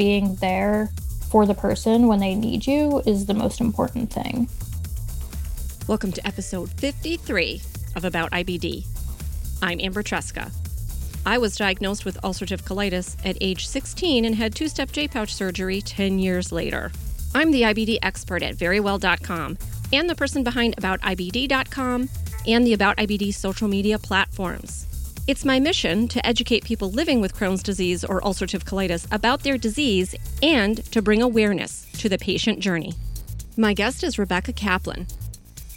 [0.00, 0.88] being there
[1.28, 4.48] for the person when they need you is the most important thing.
[5.88, 7.60] Welcome to episode 53
[7.96, 8.86] of About IBD.
[9.60, 10.50] I'm Amber Tresca.
[11.26, 15.34] I was diagnosed with ulcerative colitis at age 16 and had two step J pouch
[15.34, 16.90] surgery 10 years later.
[17.34, 19.58] I'm the IBD expert at verywell.com
[19.92, 22.08] and the person behind AboutIBD.com
[22.46, 24.86] and the About IBD social media platforms.
[25.30, 29.56] It's my mission to educate people living with Crohn's disease or ulcerative colitis about their
[29.56, 32.94] disease and to bring awareness to the patient journey.
[33.56, 35.06] My guest is Rebecca Kaplan.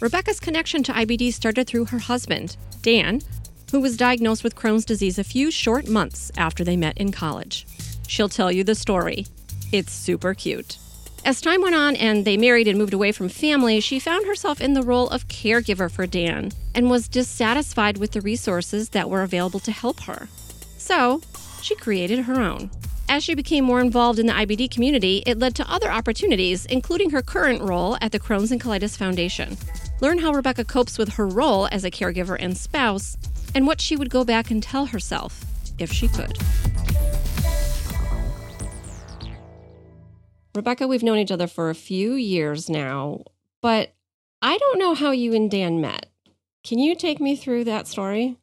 [0.00, 3.20] Rebecca's connection to IBD started through her husband, Dan,
[3.70, 7.64] who was diagnosed with Crohn's disease a few short months after they met in college.
[8.08, 9.24] She'll tell you the story.
[9.70, 10.78] It's super cute.
[11.24, 14.60] As time went on and they married and moved away from family, she found herself
[14.60, 19.22] in the role of caregiver for Dan and was dissatisfied with the resources that were
[19.22, 20.28] available to help her.
[20.76, 21.22] So,
[21.62, 22.70] she created her own.
[23.08, 27.08] As she became more involved in the IBD community, it led to other opportunities, including
[27.08, 29.56] her current role at the Crohn's and Colitis Foundation.
[30.02, 33.16] Learn how Rebecca copes with her role as a caregiver and spouse,
[33.54, 35.42] and what she would go back and tell herself
[35.78, 36.36] if she could.
[40.54, 43.24] Rebecca, we've known each other for a few years now,
[43.60, 43.94] but
[44.40, 46.06] I don't know how you and Dan met.
[46.62, 48.38] Can you take me through that story?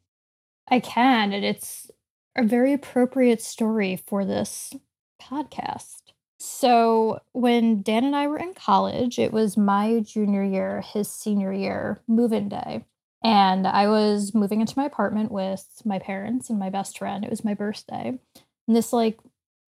[0.68, 1.90] I can, and it's
[2.36, 4.74] a very appropriate story for this
[5.20, 6.12] podcast.
[6.38, 11.52] So, when Dan and I were in college, it was my junior year, his senior
[11.52, 12.84] year, move in day.
[13.24, 17.24] And I was moving into my apartment with my parents and my best friend.
[17.24, 18.18] It was my birthday.
[18.66, 19.18] And this like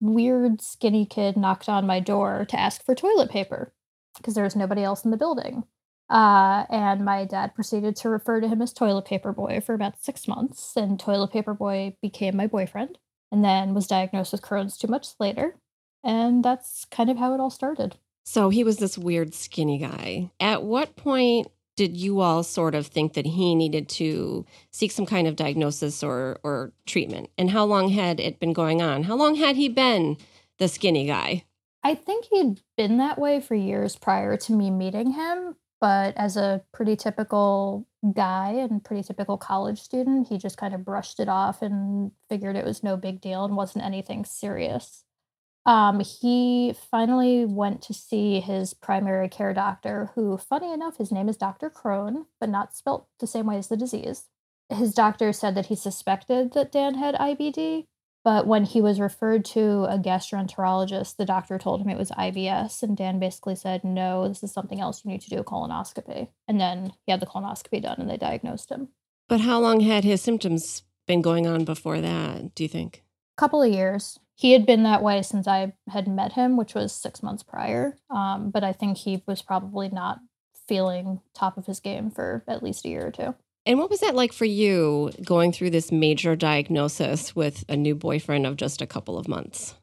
[0.02, 3.74] weird skinny kid knocked on my door to ask for toilet paper
[4.18, 5.64] because there was nobody else in the building.
[6.10, 10.04] Uh, and my dad proceeded to refer to him as Toilet Paper Boy for about
[10.04, 10.76] six months.
[10.76, 12.98] And Toilet Paper Boy became my boyfriend
[13.32, 15.56] and then was diagnosed with Crohn's two months later.
[16.04, 17.96] And that's kind of how it all started.
[18.26, 20.32] So he was this weird skinny guy.
[20.40, 25.06] At what point did you all sort of think that he needed to seek some
[25.06, 27.30] kind of diagnosis or or treatment?
[27.38, 29.04] And how long had it been going on?
[29.04, 30.18] How long had he been
[30.58, 31.46] the skinny guy?
[31.84, 36.38] I think he'd been that way for years prior to me meeting him, but as
[36.38, 41.28] a pretty typical guy and pretty typical college student, he just kind of brushed it
[41.28, 45.04] off and figured it was no big deal and wasn't anything serious.
[45.66, 51.30] Um, he finally went to see his primary care doctor, who, funny enough, his name
[51.30, 51.70] is Dr.
[51.70, 54.28] Crone, but not spelt the same way as the disease.
[54.70, 57.86] His doctor said that he suspected that Dan had IBD,
[58.24, 62.82] but when he was referred to a gastroenterologist, the doctor told him it was IBS,
[62.82, 65.04] and Dan basically said, No, this is something else.
[65.04, 66.30] You need to do a colonoscopy.
[66.48, 68.90] And then he had the colonoscopy done and they diagnosed him.
[69.28, 73.04] But how long had his symptoms been going on before that, do you think?
[73.38, 76.74] A couple of years he had been that way since I had met him, which
[76.74, 77.98] was six months prior.
[78.10, 80.20] Um, but I think he was probably not
[80.68, 83.36] feeling top of his game for at least a year or two.
[83.66, 87.94] And what was that like for you going through this major diagnosis with a new
[87.94, 89.76] boyfriend of just a couple of months?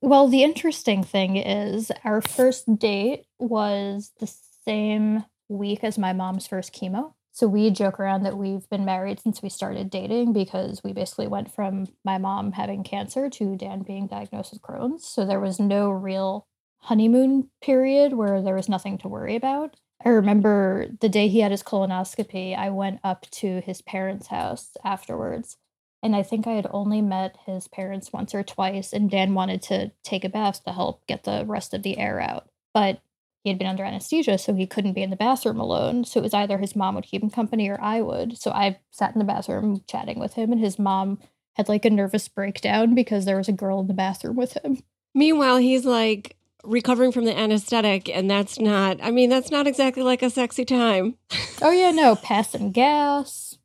[0.00, 4.32] Well, the interesting thing is, our first date was the
[4.64, 7.14] same week as my mom's first chemo.
[7.32, 11.28] So we joke around that we've been married since we started dating because we basically
[11.28, 15.06] went from my mom having cancer to Dan being diagnosed with Crohn's.
[15.06, 16.46] So there was no real
[16.78, 19.76] honeymoon period where there was nothing to worry about.
[20.04, 24.76] I remember the day he had his colonoscopy, I went up to his parents' house
[24.84, 25.56] afterwards.
[26.02, 29.62] And I think I had only met his parents once or twice, and Dan wanted
[29.62, 32.48] to take a bath to help get the rest of the air out.
[32.72, 33.00] But
[33.48, 36.04] he had been under anesthesia, so he couldn't be in the bathroom alone.
[36.04, 38.36] So it was either his mom would keep him company or I would.
[38.36, 41.18] So I sat in the bathroom chatting with him, and his mom
[41.54, 44.82] had like a nervous breakdown because there was a girl in the bathroom with him.
[45.14, 50.02] Meanwhile, he's like recovering from the anesthetic, and that's not, I mean, that's not exactly
[50.02, 51.16] like a sexy time.
[51.62, 53.56] oh, yeah, no, passing gas,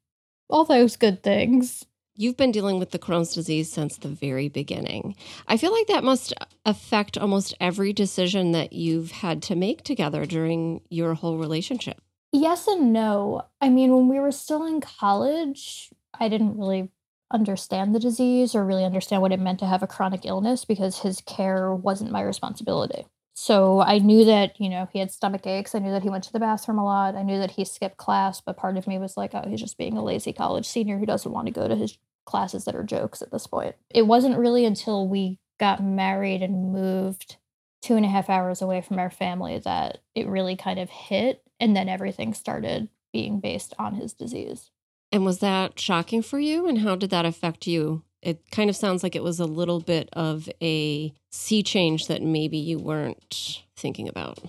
[0.49, 1.85] all those good things.
[2.15, 5.15] You've been dealing with the Crohn's disease since the very beginning.
[5.47, 6.31] I feel like that must
[6.63, 11.99] affect almost every decision that you've had to make together during your whole relationship.
[12.31, 13.47] Yes and no.
[13.61, 15.89] I mean, when we were still in college,
[16.19, 16.91] I didn't really
[17.31, 20.99] understand the disease or really understand what it meant to have a chronic illness because
[20.99, 23.07] his care wasn't my responsibility.
[23.33, 25.73] So I knew that, you know, he had stomach aches.
[25.73, 27.15] I knew that he went to the bathroom a lot.
[27.15, 29.79] I knew that he skipped class, but part of me was like, oh, he's just
[29.79, 32.83] being a lazy college senior who doesn't want to go to his classes that are
[32.83, 33.75] jokes at this point.
[33.89, 37.37] It wasn't really until we got married and moved
[37.81, 41.41] two and a half hours away from our family that it really kind of hit.
[41.59, 44.71] And then everything started being based on his disease.
[45.11, 46.67] And was that shocking for you?
[46.67, 49.81] And how did that affect you it kind of sounds like it was a little
[49.81, 54.39] bit of a sea change that maybe you weren't thinking about.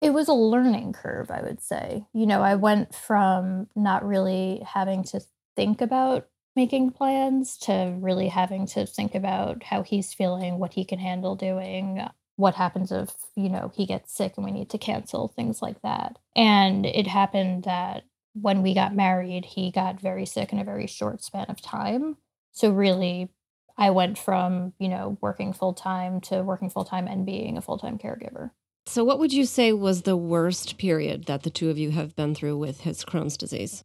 [0.00, 2.06] It was a learning curve, I would say.
[2.12, 5.20] You know, I went from not really having to
[5.56, 10.84] think about making plans to really having to think about how he's feeling, what he
[10.84, 12.00] can handle doing,
[12.36, 15.80] what happens if, you know, he gets sick and we need to cancel, things like
[15.82, 16.18] that.
[16.36, 18.04] And it happened that
[18.34, 22.16] when we got married, he got very sick in a very short span of time.
[22.52, 23.30] So really
[23.76, 27.62] I went from, you know, working full time to working full time and being a
[27.62, 28.50] full time caregiver.
[28.86, 32.14] So, what would you say was the worst period that the two of you have
[32.14, 33.82] been through with his Crohn's disease?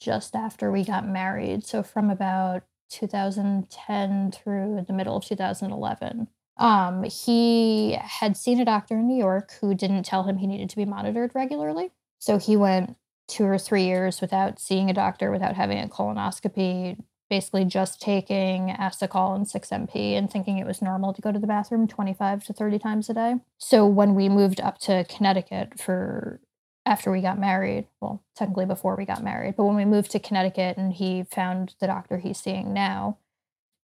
[0.00, 1.64] Just after we got married.
[1.64, 6.28] So, from about 2010 through the middle of 2011.
[6.58, 10.70] Um, he had seen a doctor in New York who didn't tell him he needed
[10.70, 11.90] to be monitored regularly.
[12.18, 12.96] So, he went
[13.28, 16.98] two or three years without seeing a doctor, without having a colonoscopy,
[17.28, 21.46] basically just taking Asacol and 6MP and thinking it was normal to go to the
[21.46, 23.36] bathroom 25 to 30 times a day.
[23.58, 26.40] So when we moved up to Connecticut for
[26.86, 30.20] after we got married, well, technically before we got married, but when we moved to
[30.20, 33.18] Connecticut and he found the doctor he's seeing now,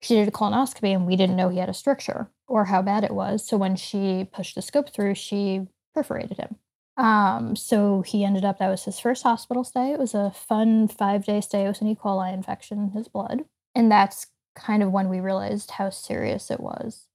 [0.00, 3.04] she did a colonoscopy and we didn't know he had a stricture or how bad
[3.04, 3.46] it was.
[3.46, 6.56] So when she pushed the scope through, she perforated him.
[6.96, 9.92] Um, so he ended up, that was his first hospital stay.
[9.92, 11.64] It was a fun five day stay.
[11.64, 11.96] It was an E.
[11.96, 13.44] coli infection in his blood.
[13.74, 17.06] And that's kind of when we realized how serious it was.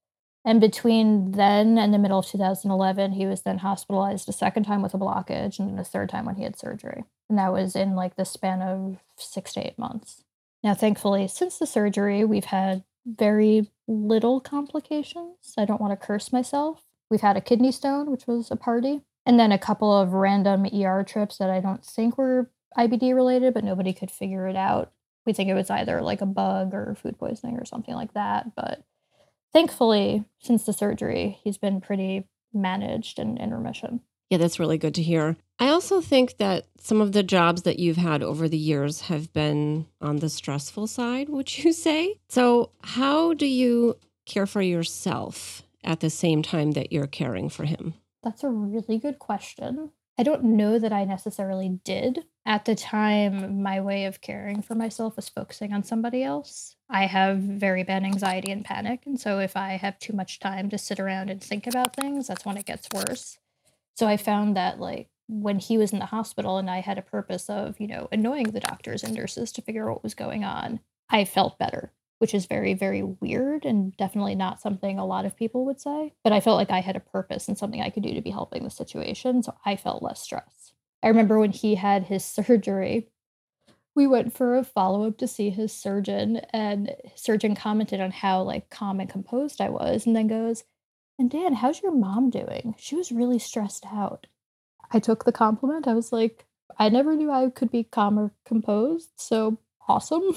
[0.48, 4.82] And between then and the middle of 2011, he was then hospitalized a second time
[4.82, 7.04] with a blockage and then a third time when he had surgery.
[7.30, 10.24] And that was in like the span of six to eight months.
[10.64, 15.54] Now, thankfully, since the surgery, we've had very little complications.
[15.58, 16.86] I don't want to curse myself.
[17.10, 20.66] We've had a kidney stone, which was a party and then a couple of random
[20.74, 24.94] ER trips that I don't think were IBD related, but nobody could figure it out.
[25.26, 28.56] We think it was either like a bug or food poisoning or something like that.
[28.56, 28.86] But
[29.54, 34.02] thankfully, since the surgery, he's been pretty managed and in remission.
[34.30, 35.38] Yeah, that's really good to hear.
[35.60, 39.32] I also think that some of the jobs that you've had over the years have
[39.32, 42.20] been on the stressful side, would you say?
[42.30, 47.64] So, how do you care for yourself at the same time that you're caring for
[47.64, 47.94] him?
[48.24, 49.92] That's a really good question.
[50.20, 52.26] I don't know that I necessarily did.
[52.48, 56.78] At the time, my way of caring for myself was focusing on somebody else.
[56.90, 59.02] I have very bad anxiety and panic.
[59.06, 62.28] And so if I have too much time to sit around and think about things,
[62.28, 63.38] that's when it gets worse.
[63.98, 67.02] So I found that, like, when he was in the hospital and I had a
[67.02, 70.46] purpose of, you know, annoying the doctors and nurses to figure out what was going
[70.46, 70.80] on,
[71.10, 75.36] I felt better which is very, very weird and definitely not something a lot of
[75.36, 76.14] people would say.
[76.24, 78.32] But I felt like I had a purpose and something I could do to be
[78.32, 79.44] helping the situation.
[79.44, 80.57] So I felt less stress.
[81.04, 83.10] I remember when he had his surgery,
[83.96, 88.44] we went for a follow up to see his surgeon, and surgeon commented on how
[88.44, 90.66] like calm and composed I was, and then goes,
[91.18, 92.76] "And Dan, how's your mom doing?
[92.78, 94.28] She was really stressed out."
[94.92, 95.88] I took the compliment.
[95.88, 96.46] I was like,
[96.78, 99.58] "I never knew I could be calm or composed, so
[99.88, 100.36] awesome."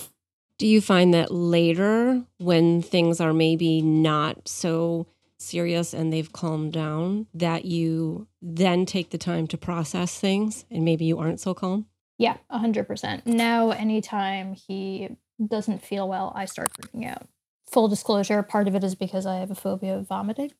[0.56, 5.06] Do you find that later, when things are maybe not so
[5.40, 10.84] serious and they've calmed down, that you then take the time to process things and
[10.84, 11.86] maybe you aren't so calm?
[12.18, 13.26] Yeah, 100%.
[13.26, 17.26] Now, anytime he doesn't feel well, I start freaking out.
[17.70, 20.52] Full disclosure, part of it is because I have a phobia of vomiting.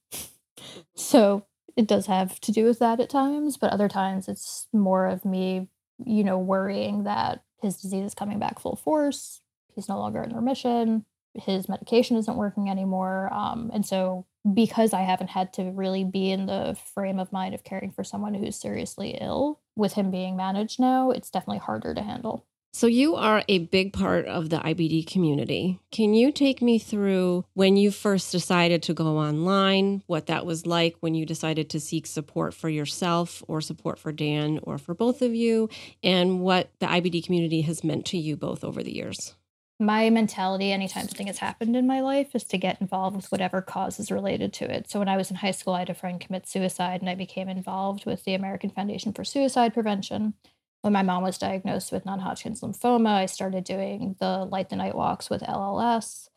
[0.95, 5.07] so it does have to do with that at times, but other times it's more
[5.07, 5.69] of me,
[6.05, 9.41] you know, worrying that his disease is coming back full force
[9.75, 11.05] he's no longer in remission
[11.35, 16.31] his medication isn't working anymore um, and so because i haven't had to really be
[16.31, 20.37] in the frame of mind of caring for someone who's seriously ill with him being
[20.37, 24.59] managed now it's definitely harder to handle so, you are a big part of the
[24.59, 25.81] IBD community.
[25.91, 30.67] Can you take me through when you first decided to go online, what that was
[30.67, 34.95] like when you decided to seek support for yourself or support for Dan or for
[34.95, 35.69] both of you,
[36.05, 39.35] and what the IBD community has meant to you both over the years?
[39.81, 43.63] My mentality anytime something has happened in my life is to get involved with whatever
[43.63, 44.91] cause is related to it.
[44.91, 47.15] So when I was in high school, I had a friend commit suicide and I
[47.15, 50.35] became involved with the American Foundation for Suicide Prevention.
[50.83, 54.77] When my mom was diagnosed with non Hodgkin's lymphoma, I started doing the Light the
[54.77, 56.29] Night walks with LLS.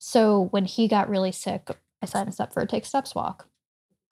[0.00, 1.68] So when he got really sick,
[2.02, 3.46] I signed us up for a Take Steps walk.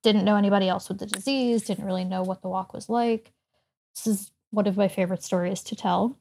[0.04, 3.32] Didn't know anybody else with the disease, didn't really know what the walk was like.
[3.96, 6.16] This is one of my favorite stories to tell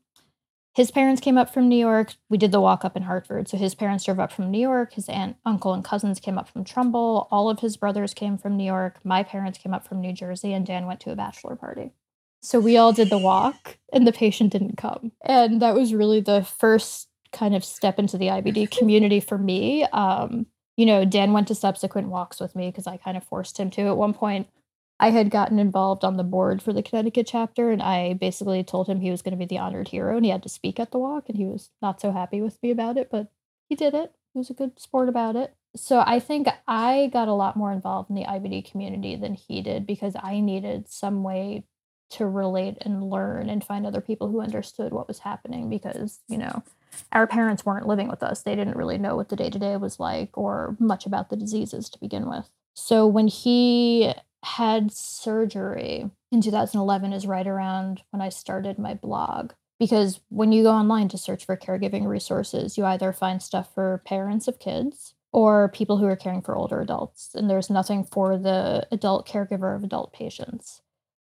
[0.76, 2.14] his parents came up from New York.
[2.30, 3.48] We did the walk up in Hartford.
[3.48, 4.94] So his parents drove up from New York.
[4.94, 7.30] His aunt, uncle, and cousins came up from Trumbull.
[7.32, 8.98] All of his brothers came from New York.
[9.06, 11.94] My parents came up from New Jersey, and Dan went to a bachelor party.
[12.42, 15.14] So we all did the walk, and the patient didn't come.
[15.24, 19.86] And that was really the first kind of step into the IBD community for me.
[19.86, 23.58] Um, you know, Dan went to subsequent walks with me because I kind of forced
[23.58, 23.84] him to.
[23.84, 24.50] At one point,
[25.00, 28.88] I had gotten involved on the board for the Connecticut chapter, and I basically told
[28.88, 30.92] him he was going to be the honored hero and he had to speak at
[30.92, 33.28] the walk, and he was not so happy with me about it, but
[33.68, 34.14] he did it.
[34.34, 35.54] He was a good sport about it.
[35.76, 39.62] So I think I got a lot more involved in the IBD community than he
[39.62, 41.66] did because I needed some way
[42.12, 46.38] to relate and learn and find other people who understood what was happening because, you
[46.38, 46.64] know,
[47.12, 48.44] our parents weren't living with us.
[48.44, 51.36] They didn't really know what the day to day was like or much about the
[51.36, 52.50] diseases to begin with.
[52.74, 54.14] So when he
[54.46, 59.54] had surgery in 2011 is right around when I started my blog.
[59.80, 64.02] Because when you go online to search for caregiving resources, you either find stuff for
[64.06, 67.32] parents of kids or people who are caring for older adults.
[67.34, 70.82] And there's nothing for the adult caregiver of adult patients.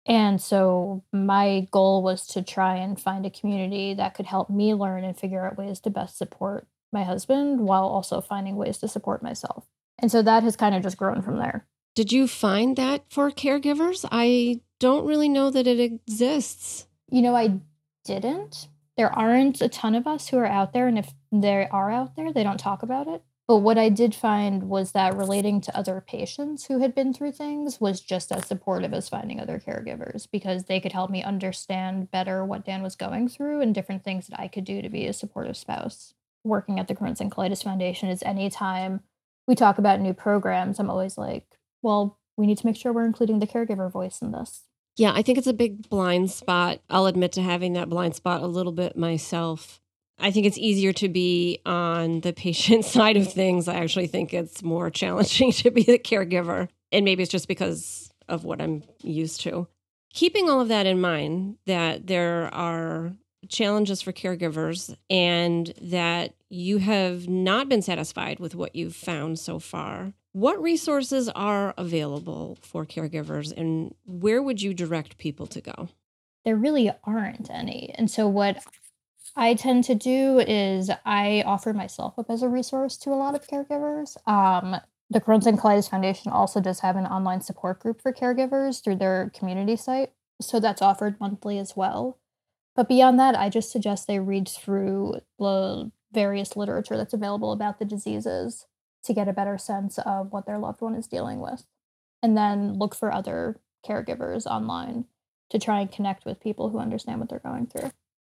[0.06, 4.74] And so my goal was to try and find a community that could help me
[4.74, 8.88] learn and figure out ways to best support my husband while also finding ways to
[8.88, 9.66] support myself.
[9.98, 11.66] And so that has kind of just grown from there.
[11.98, 14.04] Did you find that for caregivers?
[14.12, 16.86] I don't really know that it exists.
[17.10, 17.58] You know, I
[18.04, 18.68] didn't.
[18.96, 20.86] There aren't a ton of us who are out there.
[20.86, 23.24] And if they are out there, they don't talk about it.
[23.48, 27.32] But what I did find was that relating to other patients who had been through
[27.32, 32.12] things was just as supportive as finding other caregivers because they could help me understand
[32.12, 35.08] better what Dan was going through and different things that I could do to be
[35.08, 36.14] a supportive spouse.
[36.44, 39.00] Working at the Crohn's and Colitis Foundation is anytime
[39.48, 43.06] we talk about new programs, I'm always like, well, we need to make sure we're
[43.06, 44.62] including the caregiver voice in this.
[44.96, 46.80] Yeah, I think it's a big blind spot.
[46.90, 49.80] I'll admit to having that blind spot a little bit myself.
[50.18, 53.68] I think it's easier to be on the patient side of things.
[53.68, 56.68] I actually think it's more challenging to be the caregiver.
[56.90, 59.68] And maybe it's just because of what I'm used to.
[60.12, 63.12] Keeping all of that in mind, that there are
[63.48, 69.58] challenges for caregivers and that you have not been satisfied with what you've found so
[69.58, 70.12] far.
[70.38, 75.88] What resources are available for caregivers and where would you direct people to go?
[76.44, 77.92] There really aren't any.
[77.96, 78.62] And so, what
[79.34, 83.34] I tend to do is I offer myself up as a resource to a lot
[83.34, 84.16] of caregivers.
[84.28, 84.76] Um,
[85.10, 88.96] the Crohn's and Colitis Foundation also does have an online support group for caregivers through
[88.96, 90.12] their community site.
[90.40, 92.16] So that's offered monthly as well.
[92.76, 97.80] But beyond that, I just suggest they read through the various literature that's available about
[97.80, 98.66] the diseases
[99.04, 101.64] to get a better sense of what their loved one is dealing with.
[102.22, 105.06] And then look for other caregivers online
[105.50, 107.90] to try and connect with people who understand what they're going through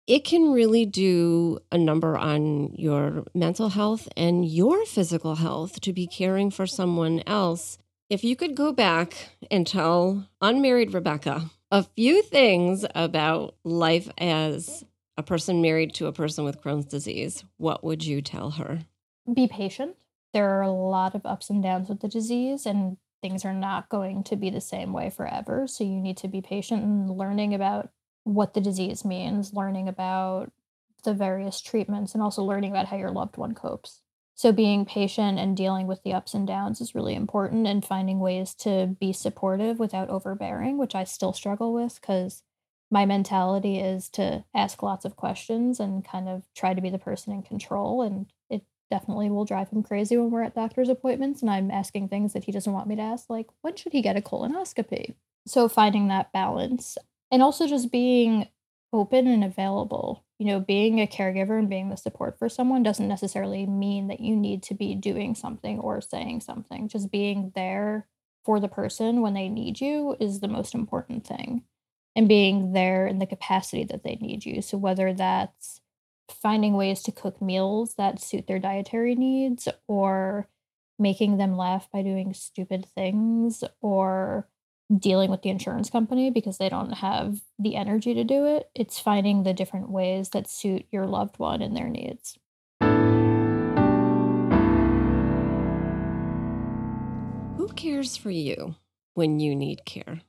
[0.09, 5.93] it can really do a number on your mental health and your physical health to
[5.93, 7.79] be caring for someone else.
[8.09, 14.83] If you could go back and tell unmarried Rebecca a few things about life as
[15.19, 18.81] a person married to a person with Crohn's disease, what would you tell her?
[19.33, 19.95] Be patient.
[20.33, 23.89] There are a lot of ups and downs with the disease, and things are not
[23.89, 25.67] going to be the same way forever.
[25.67, 27.91] So you need to be patient and learning about
[28.25, 30.53] what the disease means, learning about
[31.05, 34.03] the various treatments, and also learning about how your loved one copes.
[34.35, 38.21] So, being patient and dealing with the ups and downs is really important, and finding
[38.21, 42.45] ways to be supportive without overbearing, which I still struggle with because
[42.91, 46.99] my mentality is to ask lots of questions and kind of try to be the
[46.99, 48.03] person in control.
[48.03, 48.27] And
[48.90, 52.45] definitely will drive him crazy when we're at doctor's appointments and I'm asking things that
[52.45, 55.14] he doesn't want me to ask, like, when should he get a colonoscopy?
[55.47, 56.99] So, finding that balance
[57.30, 58.49] and also just being
[58.92, 60.25] open and available.
[60.38, 64.21] You know, being a caregiver and being the support for someone doesn't necessarily mean that
[64.21, 66.88] you need to be doing something or saying something.
[66.88, 68.07] Just being there
[68.45, 71.64] for the person when they need you is the most important thing.
[72.14, 74.62] And being there in the capacity that they need you.
[74.62, 75.80] So, whether that's
[76.31, 80.49] finding ways to cook meals that suit their dietary needs or
[80.99, 84.49] making them laugh by doing stupid things or
[84.97, 88.71] dealing with the insurance company because they don't have the energy to do it.
[88.75, 92.39] It's finding the different ways that suit your loved one and their needs.
[97.57, 98.77] Who cares for you
[99.15, 100.23] when you need care?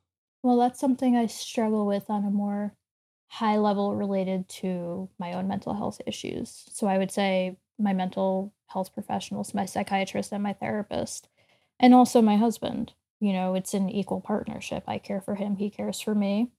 [0.43, 2.73] Well, that's something I struggle with on a more
[3.29, 6.65] high level related to my own mental health issues.
[6.71, 11.27] So I would say my mental health professionals, my psychiatrist, and my therapist,
[11.79, 14.83] and also my husband you know, it's an equal partnership.
[14.87, 16.49] I care for him, he cares for me.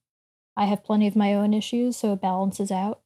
[0.55, 3.01] I have plenty of my own issues, so it balances out.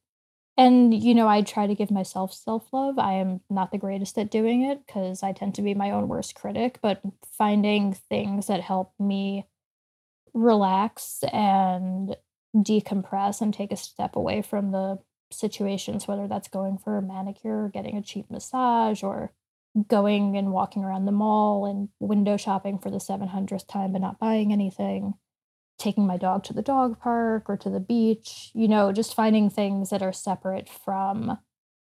[0.58, 2.98] And, you know, I try to give myself self love.
[2.98, 6.08] I am not the greatest at doing it because I tend to be my own
[6.08, 7.00] worst critic, but
[7.32, 9.46] finding things that help me
[10.34, 12.16] relax and
[12.64, 14.98] decompress and take a step away from the
[15.30, 19.32] situations, whether that's going for a manicure or getting a cheap massage or
[19.88, 24.18] going and walking around the mall and window shopping for the 700th time but not
[24.18, 25.14] buying anything,
[25.78, 29.50] taking my dog to the dog park or to the beach, you know, just finding
[29.50, 31.38] things that are separate from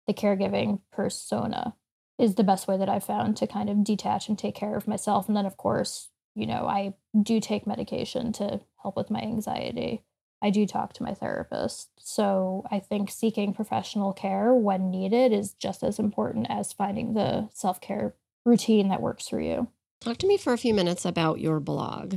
[0.06, 1.74] the caregiving persona
[2.18, 4.88] is the best way that I've found to kind of detach and take care of
[4.88, 5.28] myself.
[5.28, 10.02] And then, of course, you know, I do take medication to help with my anxiety.
[10.42, 11.90] I do talk to my therapist.
[11.98, 17.48] So I think seeking professional care when needed is just as important as finding the
[17.52, 18.14] self care
[18.44, 19.68] routine that works for you.
[20.00, 22.16] Talk to me for a few minutes about your blog.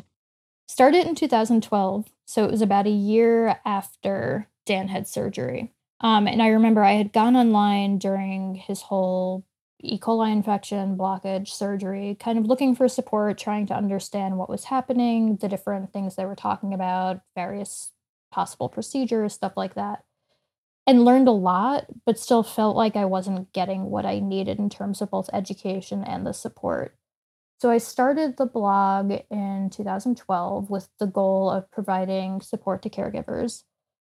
[0.68, 2.08] Started in 2012.
[2.26, 5.72] So it was about a year after Dan had surgery.
[6.02, 9.46] Um, and I remember I had gone online during his whole
[9.82, 9.98] E.
[9.98, 15.38] coli infection, blockage, surgery, kind of looking for support, trying to understand what was happening,
[15.38, 17.92] the different things they were talking about, various
[18.32, 20.04] possible procedures, stuff like that.
[20.86, 24.70] And learned a lot, but still felt like I wasn't getting what I needed in
[24.70, 26.96] terms of both education and the support.
[27.60, 33.64] So I started the blog in 2012 with the goal of providing support to caregivers.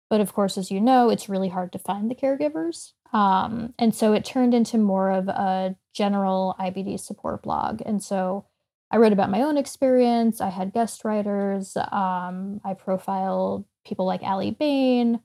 [0.10, 2.94] But of course, as you know, it's really hard to find the caregivers.
[3.12, 7.82] Um, and so it turned into more of a general IBD support blog.
[7.86, 8.46] And so
[8.92, 10.42] I wrote about my own experience.
[10.42, 11.76] I had guest writers.
[11.78, 15.20] Um, I profiled people like Ali Bain,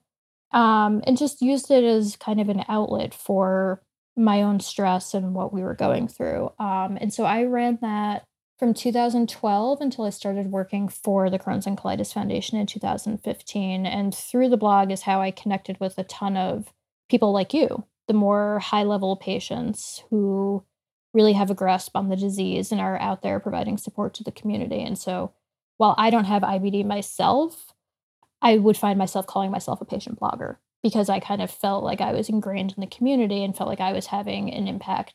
[0.53, 3.83] um, and just used it as kind of an outlet for
[4.17, 6.51] my own stress and what we were going through.
[6.59, 8.25] Um, and so I ran that
[8.59, 13.87] from 2012 until I started working for the Crohn's and Colitis Foundation in 2015.
[13.87, 16.73] And through the blog is how I connected with a ton of
[17.11, 20.65] people like you, the more high level patients who
[21.13, 24.33] really have a grasp on the disease and are out there providing support to the
[24.33, 24.83] community.
[24.83, 25.33] And so
[25.77, 27.74] while I don't have IBD myself,
[28.45, 32.03] I would find myself calling myself a patient blogger because I kind of felt like
[32.03, 35.15] I was ingrained in the community and felt like I was having an impact.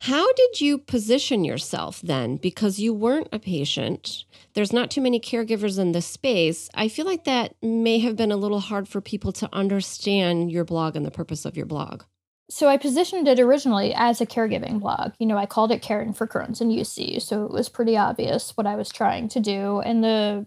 [0.00, 2.36] How did you position yourself then?
[2.36, 4.24] Because you weren't a patient.
[4.54, 6.68] There's not too many caregivers in this space.
[6.74, 10.64] I feel like that may have been a little hard for people to understand your
[10.64, 12.04] blog and the purpose of your blog.
[12.48, 15.12] So I positioned it originally as a caregiving blog.
[15.18, 18.56] You know, I called it Caring for Crohn's and UC, so it was pretty obvious
[18.56, 19.80] what I was trying to do.
[19.80, 20.46] And the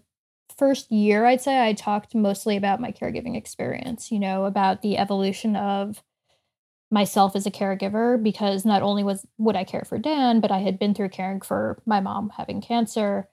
[0.60, 4.98] first year, I'd say I talked mostly about my caregiving experience, you know, about the
[4.98, 6.04] evolution of
[6.90, 10.58] myself as a caregiver because not only was would I care for Dan, but I
[10.58, 13.26] had been through caring for my mom having cancer.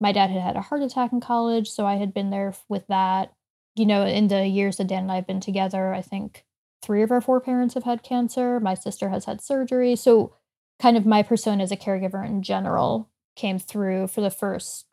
[0.00, 2.86] My dad had had a heart attack in college, so I had been there with
[2.86, 3.34] that.
[3.76, 6.44] You know, in the years that Dan and I have been together, I think
[6.80, 8.60] three of our four parents have had cancer.
[8.60, 9.94] My sister has had surgery.
[9.94, 10.34] So,
[10.80, 14.86] kind of my persona as a caregiver in general came through for the first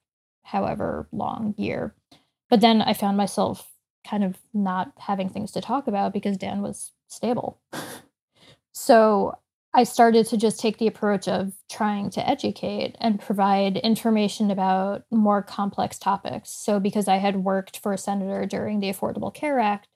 [0.51, 1.93] however long year.
[2.49, 3.69] But then I found myself
[4.07, 7.59] kind of not having things to talk about because Dan was stable.
[8.71, 9.37] so
[9.73, 15.03] I started to just take the approach of trying to educate and provide information about
[15.11, 16.49] more complex topics.
[16.49, 19.87] So, because I had worked for a senator during the Affordable Care Act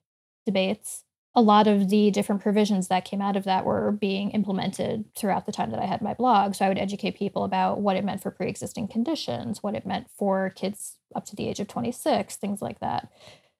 [0.45, 1.03] debates,
[1.35, 5.45] a lot of the different provisions that came out of that were being implemented throughout
[5.45, 6.53] the time that I had my blog.
[6.53, 9.85] So I would educate people about what it meant for pre existing conditions, what it
[9.85, 13.09] meant for kids up to the age of 26, things like that.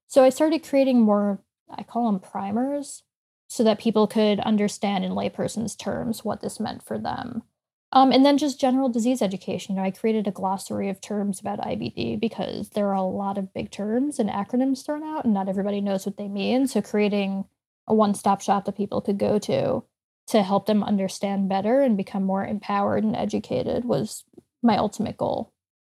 [0.07, 3.03] So I started creating more, I call them primers,
[3.47, 7.43] so that people could understand in layperson's terms what this meant for them.
[7.91, 9.75] Um, and then just general disease education.
[9.75, 13.38] You know, I created a glossary of terms about IBD because there are a lot
[13.38, 16.67] of big terms and acronyms thrown out, and not everybody knows what they mean.
[16.67, 17.45] So creating
[17.88, 19.84] a one stop shop that people could go to
[20.28, 24.24] to help them understand better and become more empowered and educated was
[24.62, 25.52] my ultimate goal.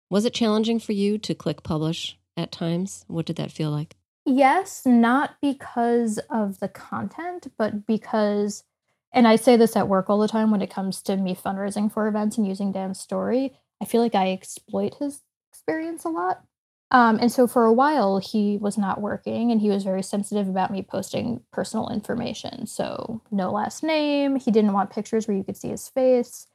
[0.09, 3.05] Was it challenging for you to click publish at times?
[3.07, 3.95] What did that feel like?
[4.25, 8.63] Yes, not because of the content, but because,
[9.11, 11.91] and I say this at work all the time when it comes to me fundraising
[11.91, 15.21] for events and using Dan's story, I feel like I exploit his
[15.51, 16.43] experience a lot.
[16.91, 20.47] Um, and so for a while, he was not working and he was very sensitive
[20.47, 22.65] about me posting personal information.
[22.65, 24.37] So, no last name.
[24.37, 26.47] He didn't want pictures where you could see his face.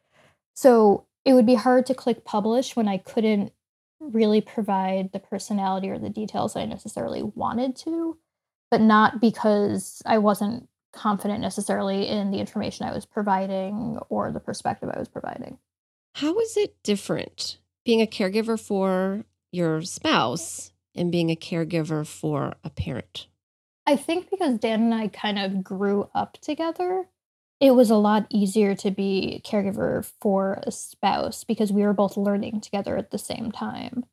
[0.54, 3.52] So, it would be hard to click publish when I couldn't
[4.00, 8.18] really provide the personality or the details I necessarily wanted to,
[8.70, 14.40] but not because I wasn't confident necessarily in the information I was providing or the
[14.40, 15.58] perspective I was providing.
[16.14, 22.54] How is it different being a caregiver for your spouse and being a caregiver for
[22.64, 23.28] a parent?
[23.86, 27.06] I think because Dan and I kind of grew up together,
[27.60, 31.92] it was a lot easier to be a caregiver for a spouse because we were
[31.92, 34.04] both learning together at the same time.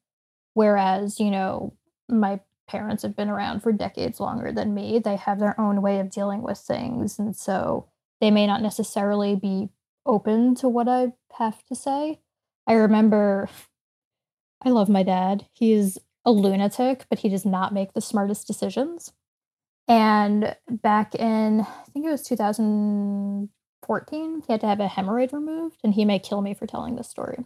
[0.54, 1.74] Whereas, you know,
[2.10, 5.00] my parents have been around for decades longer than me.
[5.00, 7.18] They have their own way of dealing with things.
[7.20, 7.88] And so
[8.20, 9.70] they may not necessarily be
[10.06, 12.20] open to what I have to say.
[12.68, 13.50] I remember
[14.64, 15.46] I love my dad.
[15.54, 19.14] He's a lunatic, but he does not make the smartest decisions.
[19.88, 25.80] And back in, I think it was 2014, he had to have a hemorrhoid removed,
[25.84, 27.44] and he may kill me for telling this story.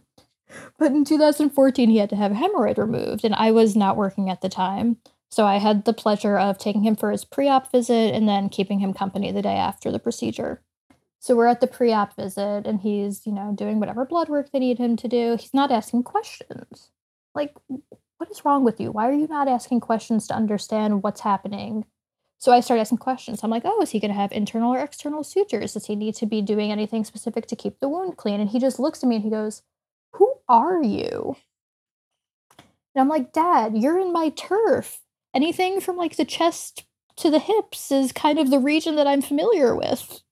[0.78, 4.30] But in 2014, he had to have a hemorrhoid removed, and I was not working
[4.30, 4.98] at the time.
[5.28, 8.48] So I had the pleasure of taking him for his pre op visit and then
[8.48, 10.62] keeping him company the day after the procedure.
[11.18, 14.52] So we're at the pre op visit, and he's, you know, doing whatever blood work
[14.52, 15.36] they need him to do.
[15.36, 16.90] He's not asking questions.
[17.36, 18.90] Like, what is wrong with you?
[18.90, 21.84] Why are you not asking questions to understand what's happening?
[22.38, 23.40] So I started asking questions.
[23.42, 25.74] I'm like, oh, is he going to have internal or external sutures?
[25.74, 28.40] Does he need to be doing anything specific to keep the wound clean?
[28.40, 29.62] And he just looks at me and he goes,
[30.12, 31.36] who are you?
[32.58, 35.00] And I'm like, Dad, you're in my turf.
[35.34, 36.84] Anything from like the chest
[37.16, 40.22] to the hips is kind of the region that I'm familiar with.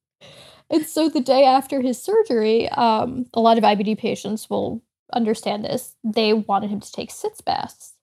[0.71, 5.65] And so the day after his surgery, um, a lot of IBD patients will understand
[5.65, 5.95] this.
[6.03, 7.95] They wanted him to take sitz baths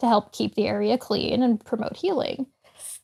[0.00, 2.46] to help keep the area clean and promote healing.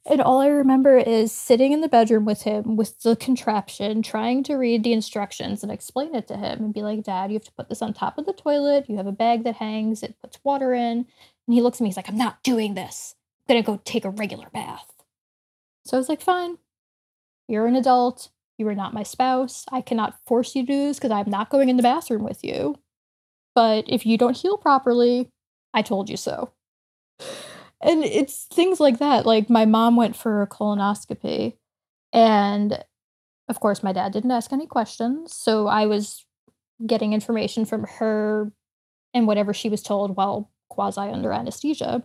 [0.06, 4.42] And all I remember is sitting in the bedroom with him with the contraption, trying
[4.44, 7.44] to read the instructions and explain it to him and be like, Dad, you have
[7.44, 8.86] to put this on top of the toilet.
[8.88, 11.06] You have a bag that hangs, it puts water in.
[11.46, 13.14] And he looks at me, he's like, I'm not doing this.
[13.48, 14.90] I'm going to go take a regular bath.
[15.84, 16.58] So I was like, Fine.
[17.46, 18.30] You're an adult.
[18.58, 19.64] You are not my spouse.
[19.72, 22.44] I cannot force you to do this because I'm not going in the bathroom with
[22.44, 22.76] you.
[23.54, 25.28] But if you don't heal properly,
[25.74, 26.52] I told you so
[27.80, 29.26] and it's things like that.
[29.26, 31.56] Like my mom went for a colonoscopy,
[32.12, 32.84] and
[33.48, 35.34] of course, my dad didn't ask any questions.
[35.34, 36.24] So I was
[36.86, 38.52] getting information from her
[39.12, 42.04] and whatever she was told while quasi under anesthesia.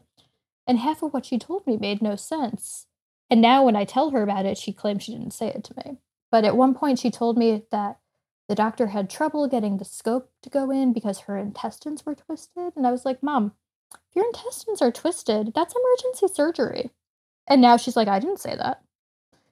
[0.67, 2.88] And half of what she told me made no sense.
[3.29, 5.73] And now, when I tell her about it, she claims she didn't say it to
[5.86, 5.97] me.
[6.31, 7.99] But at one point, she told me that
[8.47, 12.73] the doctor had trouble getting the scope to go in because her intestines were twisted.
[12.75, 13.53] And I was like, Mom,
[13.93, 16.91] if your intestines are twisted, that's emergency surgery.
[17.47, 18.81] And now she's like, I didn't say that.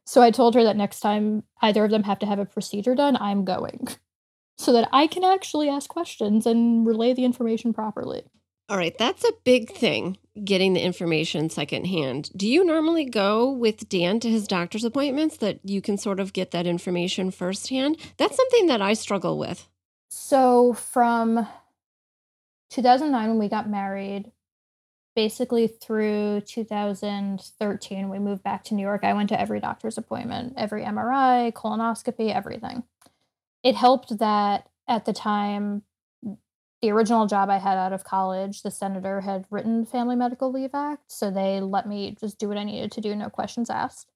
[0.06, 2.96] So I told her that next time either of them have to have a procedure
[2.96, 3.88] done, I'm going
[4.58, 8.24] so that I can actually ask questions and relay the information properly.
[8.70, 12.30] All right, that's a big thing, getting the information secondhand.
[12.36, 16.34] Do you normally go with Dan to his doctor's appointments that you can sort of
[16.34, 17.98] get that information firsthand?
[18.18, 19.68] That's something that I struggle with.
[20.10, 21.48] So from
[22.74, 24.32] 2009 when we got married
[25.16, 30.54] basically through 2013 we moved back to new york i went to every doctor's appointment
[30.58, 32.82] every mri colonoscopy everything
[33.64, 35.84] it helped that at the time
[36.84, 40.76] the original job i had out of college the senator had written family medical leave
[40.76, 44.12] act so they let me just do what i needed to do no questions asked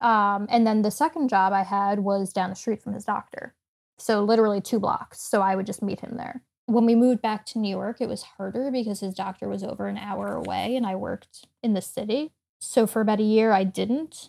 [0.00, 3.54] um, and then the second job i had was down the street from his doctor
[3.98, 7.46] so literally two blocks so i would just meet him there when we moved back
[7.46, 10.84] to New York, it was harder because his doctor was over an hour away and
[10.84, 12.32] I worked in the city.
[12.60, 14.28] So for about a year, I didn't.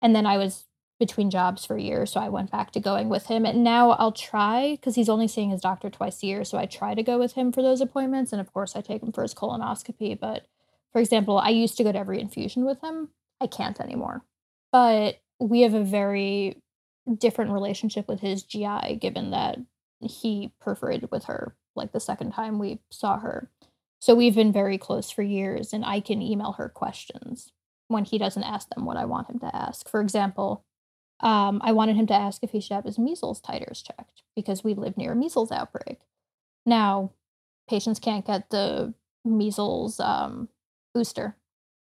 [0.00, 0.66] And then I was
[0.98, 2.06] between jobs for a year.
[2.06, 3.44] So I went back to going with him.
[3.44, 6.44] And now I'll try because he's only seeing his doctor twice a year.
[6.44, 8.32] So I try to go with him for those appointments.
[8.32, 10.18] And of course, I take him for his colonoscopy.
[10.18, 10.46] But
[10.92, 13.08] for example, I used to go to every infusion with him.
[13.40, 14.24] I can't anymore.
[14.70, 16.62] But we have a very
[17.18, 19.58] different relationship with his GI, given that
[20.00, 23.50] he perforated with her like the second time we saw her.
[24.00, 27.52] So we've been very close for years, and I can email her questions
[27.88, 29.88] when he doesn't ask them what I want him to ask.
[29.88, 30.64] For example,
[31.24, 34.62] um, I wanted him to ask if he should have his measles titers checked because
[34.62, 36.00] we live near a measles outbreak.
[36.66, 37.12] Now,
[37.68, 38.92] patients can't get the
[39.24, 40.50] measles um,
[40.94, 41.36] booster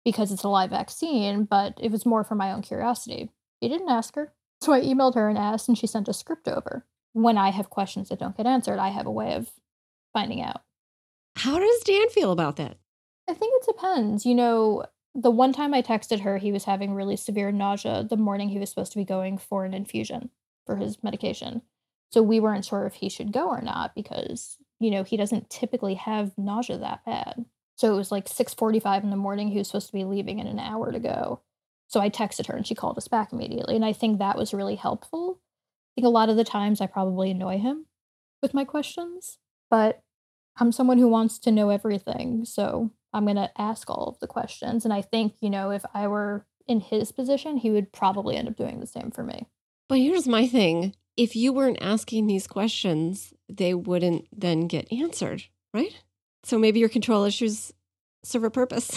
[0.04, 3.30] because it's a live vaccine, but it was more for my own curiosity.
[3.60, 4.32] He didn't ask her.
[4.60, 6.86] So I emailed her and asked, and she sent a script over.
[7.12, 9.50] When I have questions that don't get answered, I have a way of
[10.12, 10.62] finding out.
[11.36, 12.76] How does Dan feel about that?
[13.28, 14.24] I think it depends.
[14.24, 18.16] You know, the one time I texted her, he was having really severe nausea the
[18.16, 20.30] morning he was supposed to be going for an infusion
[20.64, 21.62] for his medication.
[22.10, 25.50] So we weren't sure if he should go or not because, you know, he doesn't
[25.50, 27.44] typically have nausea that bad.
[27.76, 30.46] So it was like 6:45 in the morning he was supposed to be leaving in
[30.46, 31.40] an hour to go.
[31.88, 34.54] So I texted her and she called us back immediately and I think that was
[34.54, 35.40] really helpful.
[35.40, 37.86] I think a lot of the times I probably annoy him
[38.40, 39.38] with my questions
[39.70, 40.02] but
[40.58, 42.44] I'm someone who wants to know everything.
[42.44, 44.84] So I'm going to ask all of the questions.
[44.84, 48.48] And I think, you know, if I were in his position, he would probably end
[48.48, 49.46] up doing the same for me.
[49.88, 55.44] But here's my thing if you weren't asking these questions, they wouldn't then get answered,
[55.74, 55.94] right?
[56.44, 57.72] So maybe your control issues
[58.24, 58.90] serve a purpose.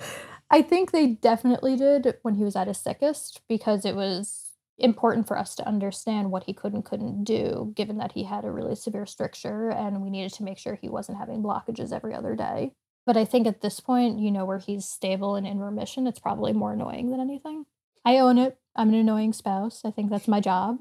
[0.50, 4.45] I think they definitely did when he was at his sickest because it was
[4.78, 8.44] important for us to understand what he could and couldn't do, given that he had
[8.44, 12.14] a really severe stricture and we needed to make sure he wasn't having blockages every
[12.14, 12.72] other day.
[13.06, 16.18] But I think at this point, you know, where he's stable and in remission, it's
[16.18, 17.64] probably more annoying than anything.
[18.04, 18.58] I own it.
[18.74, 19.82] I'm an annoying spouse.
[19.84, 20.78] I think that's my job.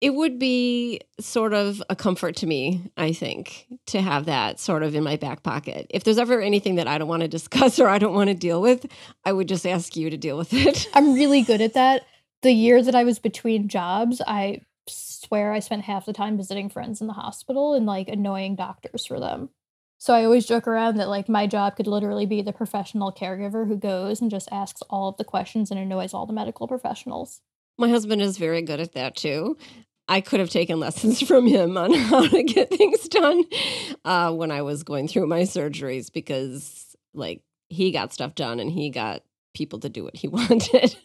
[0.00, 4.82] It would be sort of a comfort to me, I think, to have that sort
[4.82, 5.86] of in my back pocket.
[5.90, 8.34] If there's ever anything that I don't want to discuss or I don't want to
[8.34, 8.86] deal with,
[9.24, 10.88] I would just ask you to deal with it.
[10.94, 12.04] I'm really good at that.
[12.42, 16.68] The year that I was between jobs, I swear I spent half the time visiting
[16.68, 19.50] friends in the hospital and like annoying doctors for them.
[19.98, 23.68] So I always joke around that like my job could literally be the professional caregiver
[23.68, 27.40] who goes and just asks all of the questions and annoys all the medical professionals.
[27.78, 29.56] My husband is very good at that too.
[30.08, 33.44] I could have taken lessons from him on how to get things done
[34.04, 38.70] uh, when I was going through my surgeries because, like, he got stuff done and
[38.70, 39.22] he got
[39.54, 40.96] people to do what he wanted.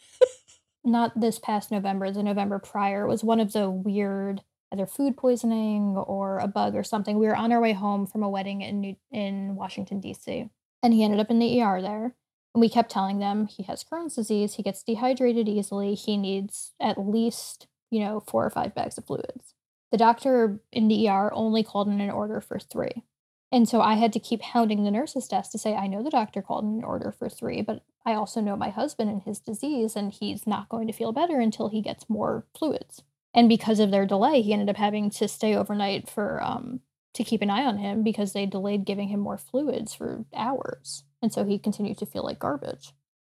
[0.83, 5.95] Not this past November, the November prior was one of the weird either food poisoning
[5.95, 7.17] or a bug or something.
[7.17, 10.49] We were on our way home from a wedding in New- in Washington D.C.
[10.83, 12.15] and he ended up in the ER there.
[12.53, 16.73] And we kept telling them he has Crohn's disease, he gets dehydrated easily, he needs
[16.79, 19.53] at least, you know, four or five bags of fluids.
[19.91, 23.03] The doctor in the ER only called in an order for three.
[23.51, 26.09] And so I had to keep hounding the nurse's desk to say, I know the
[26.09, 29.95] doctor called an order for three, but I also know my husband and his disease,
[29.95, 33.03] and he's not going to feel better until he gets more fluids.
[33.33, 36.81] And because of their delay he ended up having to stay overnight for um
[37.13, 41.03] to keep an eye on him because they delayed giving him more fluids for hours.
[41.21, 42.93] And so he continued to feel like garbage.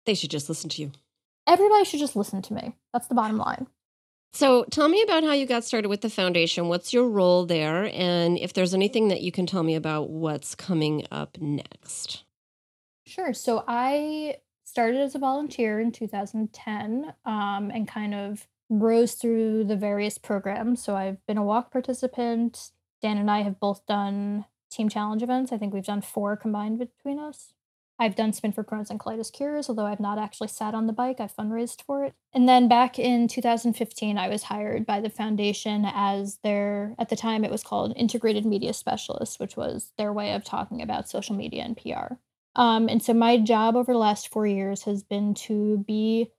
[0.05, 0.91] They should just listen to you.
[1.47, 2.75] Everybody should just listen to me.
[2.93, 3.67] That's the bottom line
[4.31, 7.89] so tell me about how you got started with the foundation what's your role there
[7.93, 12.23] and if there's anything that you can tell me about what's coming up next
[13.05, 19.63] sure so i started as a volunteer in 2010 um, and kind of rose through
[19.63, 20.81] the various programs.
[20.81, 22.71] So I've been a walk participant.
[23.01, 25.51] Dan and I have both done team challenge events.
[25.51, 27.53] I think we've done four combined between us.
[27.99, 30.93] I've done Spin for Crohn's and Colitis Cures, although I've not actually sat on the
[30.93, 31.19] bike.
[31.19, 32.13] I've fundraised for it.
[32.33, 37.17] And then back in 2015, I was hired by the foundation as their, at the
[37.17, 41.35] time, it was called Integrated Media Specialist, which was their way of talking about social
[41.35, 42.15] media and PR.
[42.55, 46.31] Um, and so my job over the last four years has been to be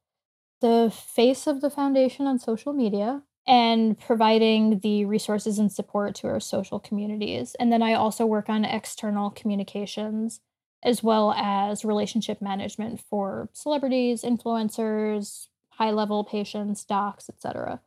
[0.62, 6.28] the face of the foundation on social media and providing the resources and support to
[6.28, 7.54] our social communities.
[7.58, 10.40] And then I also work on external communications
[10.82, 17.80] as well as relationship management for celebrities, influencers, high level patients, docs, etc.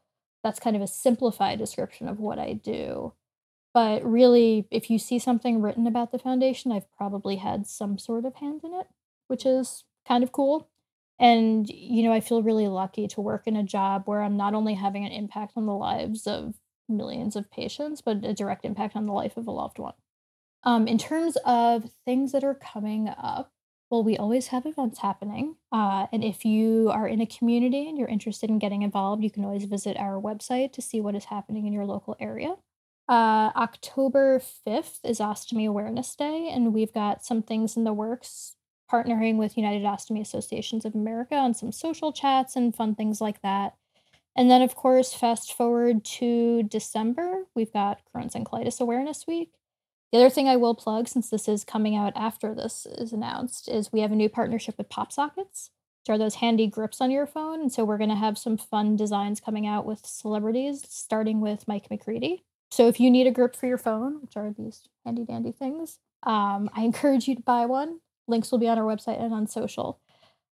[0.44, 3.14] That's kind of a simplified description of what I do.
[3.74, 8.26] But really, if you see something written about the foundation, I've probably had some sort
[8.26, 8.88] of hand in it,
[9.28, 10.70] which is kind of cool.
[11.20, 14.54] And, you know, I feel really lucky to work in a job where I'm not
[14.54, 16.56] only having an impact on the lives of
[16.90, 19.94] millions of patients, but a direct impact on the life of a loved one.
[20.64, 23.52] Um, in terms of things that are coming up,
[23.90, 25.56] well, we always have events happening.
[25.72, 29.30] Uh, and if you are in a community and you're interested in getting involved, you
[29.30, 32.56] can always visit our website to see what is happening in your local area.
[33.08, 38.56] Uh, October 5th is Ostomy Awareness Day, and we've got some things in the works
[38.92, 43.42] partnering with United Ostomy Associations of America on some social chats and fun things like
[43.42, 43.76] that.
[44.36, 49.52] And then, of course, fast forward to December, we've got Crohn's and Colitis Awareness Week.
[50.14, 53.68] The other thing I will plug, since this is coming out after this is announced,
[53.68, 55.72] is we have a new partnership with Pop Sockets,
[56.02, 57.60] which are those handy grips on your phone.
[57.62, 61.68] And so we're going to have some fun designs coming out with celebrities, starting with
[61.68, 62.44] Mike McCready.
[62.70, 65.98] So if you need a grip for your phone, which are these handy dandy things,
[66.22, 68.00] um, I encourage you to buy one.
[68.28, 70.00] Links will be on our website and on social.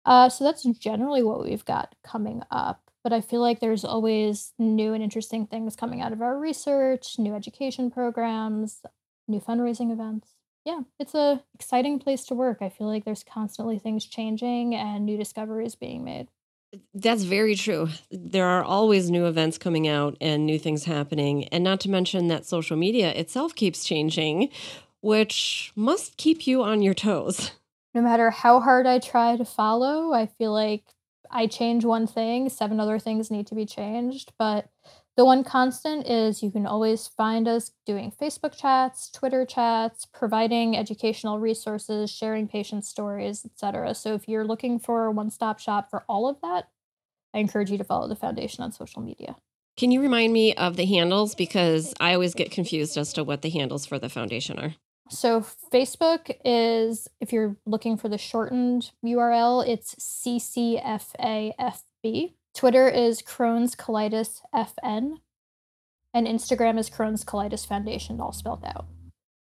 [0.07, 2.90] Uh, so that's generally what we've got coming up.
[3.05, 7.18] But I feel like there's always new and interesting things coming out of our research,
[7.18, 8.81] new education programs,
[9.31, 10.35] new fundraising events.
[10.64, 12.59] Yeah, it's a exciting place to work.
[12.61, 16.29] I feel like there's constantly things changing and new discoveries being made.
[16.95, 17.88] That's very true.
[18.11, 21.45] There are always new events coming out and new things happening.
[21.49, 24.51] And not to mention that social media itself keeps changing,
[25.01, 27.53] which must keep you on your toes
[27.95, 30.85] no matter how hard I try to follow, I feel like
[31.31, 34.33] I change one thing, seven other things need to be changed.
[34.38, 34.69] But
[35.21, 40.75] the one constant is you can always find us doing Facebook chats, Twitter chats, providing
[40.79, 43.95] educational resources, sharing patient stories, etc.
[43.95, 46.71] So if you're looking for a one-stop shop for all of that,
[47.35, 49.37] I encourage you to follow the foundation on social media.
[49.77, 53.43] Can you remind me of the handles because I always get confused as to what
[53.43, 54.77] the handles for the foundation are?
[55.11, 61.53] So Facebook is, if you're looking for the shortened URL, it's CCFAFB.
[62.61, 65.20] Twitter is Crohn's Colitis FN.
[66.12, 68.85] And Instagram is Crohn's Colitis Foundation, all spelled out.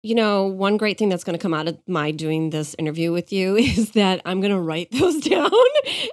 [0.02, 3.12] You know, one great thing that's going to come out of my doing this interview
[3.12, 5.52] with you is that I'm going to write those down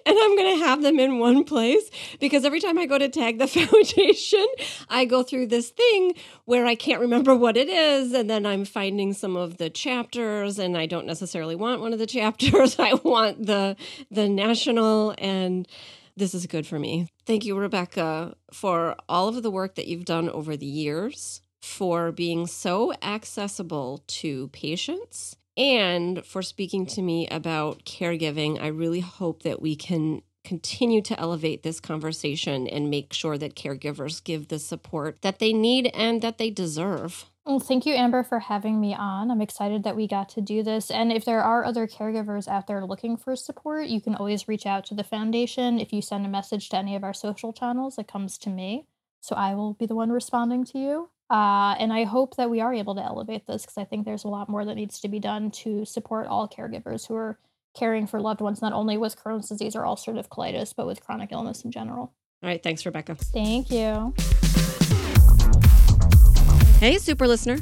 [0.05, 3.09] and I'm going to have them in one place because every time I go to
[3.09, 4.45] tag the foundation,
[4.87, 6.13] I go through this thing
[6.45, 8.13] where I can't remember what it is.
[8.13, 11.97] And then I'm finding some of the chapters and I don't necessarily want one of
[11.97, 12.77] the chapters.
[12.77, 13.77] I want the,
[14.11, 15.67] the national and
[16.15, 17.07] this is good for me.
[17.25, 22.11] Thank you, Rebecca, for all of the work that you've done over the years for
[22.11, 28.61] being so accessible to patients and for speaking to me about caregiving.
[28.61, 33.55] I really hope that we can continue to elevate this conversation and make sure that
[33.55, 37.29] caregivers give the support that they need and that they deserve.
[37.45, 39.29] Well, thank you, Amber, for having me on.
[39.29, 40.89] I'm excited that we got to do this.
[40.89, 44.65] And if there are other caregivers out there looking for support, you can always reach
[44.65, 45.77] out to the foundation.
[45.77, 48.85] If you send a message to any of our social channels, it comes to me.
[49.19, 51.09] So I will be the one responding to you.
[51.29, 54.23] Uh, and I hope that we are able to elevate this because I think there's
[54.23, 57.39] a lot more that needs to be done to support all caregivers who are
[57.75, 61.31] caring for loved ones, not only with Crohn's disease or ulcerative colitis, but with chronic
[61.31, 62.13] illness in general.
[62.41, 62.61] All right.
[62.61, 63.15] Thanks, Rebecca.
[63.15, 64.13] Thank you.
[66.83, 67.59] Hey, super listener.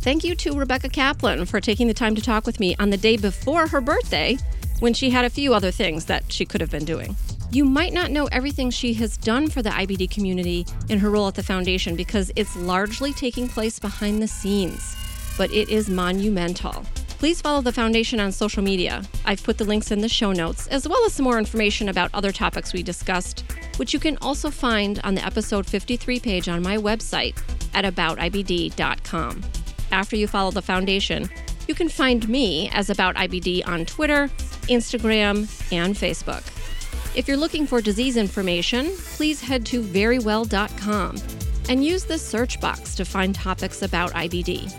[0.00, 2.96] Thank you to Rebecca Kaplan for taking the time to talk with me on the
[2.96, 4.38] day before her birthday
[4.80, 7.14] when she had a few other things that she could have been doing.
[7.50, 11.28] You might not know everything she has done for the IBD community in her role
[11.28, 14.96] at the foundation because it's largely taking place behind the scenes,
[15.36, 16.82] but it is monumental.
[17.18, 19.02] Please follow the foundation on social media.
[19.26, 22.10] I've put the links in the show notes, as well as some more information about
[22.14, 23.44] other topics we discussed,
[23.76, 27.36] which you can also find on the episode 53 page on my website
[27.76, 29.42] at aboutibd.com.
[29.92, 31.30] After you follow the foundation,
[31.68, 34.28] you can find me as About IBD on Twitter,
[34.68, 36.42] Instagram, and Facebook.
[37.16, 41.16] If you're looking for disease information, please head to verywell.com
[41.68, 44.70] and use the search box to find topics about IBD.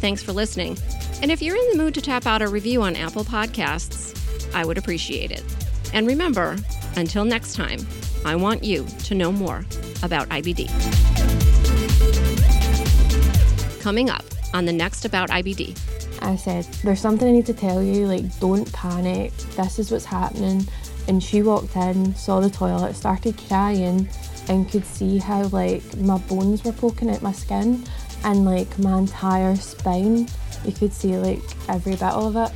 [0.00, 0.78] Thanks for listening.
[1.22, 4.14] And if you're in the mood to tap out a review on Apple Podcasts,
[4.54, 5.44] I would appreciate it.
[5.92, 6.56] And remember,
[6.96, 7.80] until next time,
[8.24, 9.64] I want you to know more
[10.02, 11.07] about IBD.
[13.88, 15.74] Coming up on the next About IBD.
[16.20, 19.32] I said, There's something I need to tell you, like, don't panic.
[19.56, 20.68] This is what's happening
[21.08, 24.06] and she walked in, saw the toilet, started crying,
[24.50, 27.82] and could see how like my bones were poking out my skin
[28.24, 30.28] and like my entire spine.
[30.66, 32.50] You could see like every bit of it.